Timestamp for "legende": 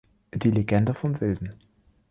0.49-0.95